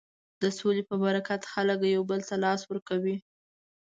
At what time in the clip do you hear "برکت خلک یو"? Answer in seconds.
1.03-2.03